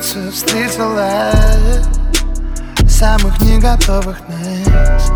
[0.00, 1.32] кажется, встретила
[2.88, 5.12] Самых не готовых нас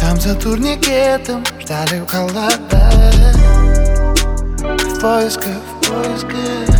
[0.00, 2.52] Там за турникетом ждали холода
[4.66, 6.78] В поисках, в поисках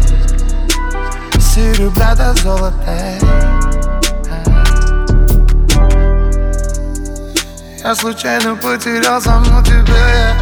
[1.39, 3.19] Серебра до золота.
[7.85, 10.33] Я случайно потерял саму тебя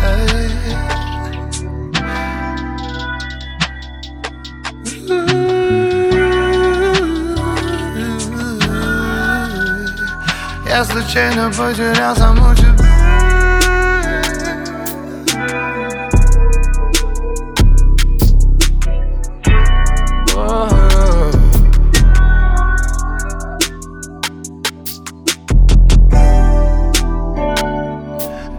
[10.71, 12.71] Я случайно потерял саму тебя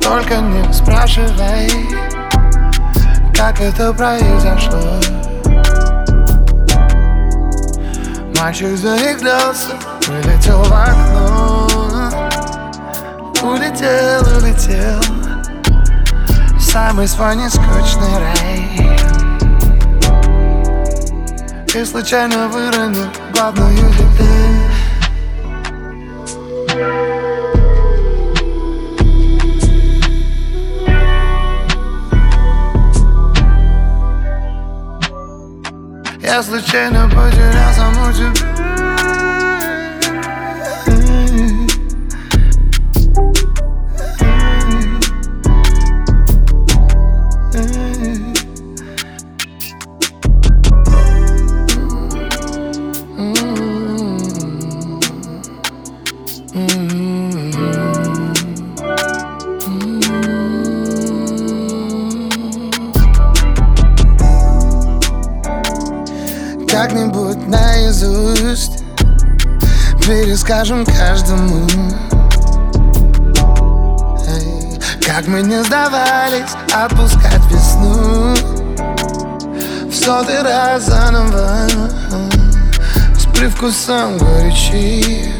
[0.02, 1.72] Только не спрашивай,
[3.34, 5.00] как это произошло.
[8.38, 9.70] Мальчик заигрался,
[10.10, 11.81] вылетел в окно
[13.44, 15.02] Улетел, улетел.
[16.60, 18.70] Самый свой нескучный рай
[21.74, 24.72] И случайно выронил главную деталь
[36.22, 38.71] Я случайно потерял саму тебя
[66.82, 68.84] Как-нибудь наизусть.
[70.04, 71.68] Перескажем каждому.
[74.28, 78.34] Эй, Как мы не сдавались отпускать весну.
[79.92, 81.68] В сотый раз заново.
[83.16, 85.36] С привкусом горечи.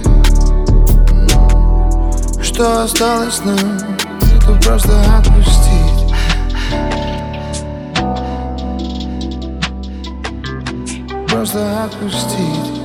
[2.40, 3.80] Что осталось нам,
[4.38, 6.01] это просто отпустить
[11.42, 12.82] просто отпустить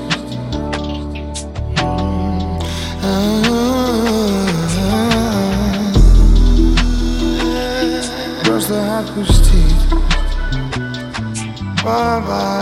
[8.45, 9.77] Просто отпустить
[11.85, 12.56] Bye-bye